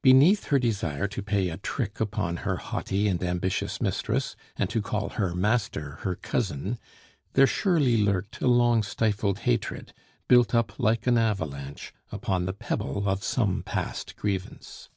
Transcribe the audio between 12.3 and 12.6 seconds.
the